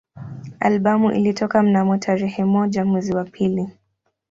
[0.59, 3.69] Albamu ilitoka mnamo tarehe moja mwezi wa pili